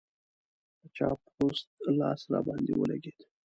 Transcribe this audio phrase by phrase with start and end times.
[0.79, 1.67] د چا پوست
[1.99, 3.19] لاس راباندې ولګېد.